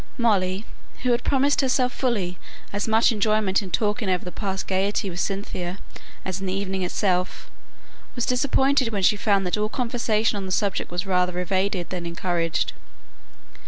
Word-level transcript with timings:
Molly, 0.17 0.65
who 1.03 1.11
had 1.11 1.23
promised 1.23 1.61
herself 1.61 1.93
fully 1.93 2.39
as 2.73 2.87
much 2.87 3.11
enjoyment 3.11 3.61
in 3.61 3.69
talking 3.69 4.09
over 4.09 4.25
the 4.25 4.31
past 4.31 4.65
gaiety 4.65 5.11
with 5.11 5.19
Cynthia 5.19 5.77
as 6.25 6.39
in 6.41 6.47
the 6.47 6.53
evening 6.53 6.81
itself, 6.81 7.51
was 8.15 8.25
disappointed 8.25 8.87
when 8.91 9.03
she 9.03 9.15
found 9.15 9.45
that 9.45 9.57
all 9.57 9.69
conversation 9.69 10.37
on 10.37 10.47
the 10.47 10.51
subject 10.51 10.89
was 10.89 11.05
rather 11.05 11.37
evaded 11.37 11.91
than 11.91 12.07
encouraged. 12.07 12.73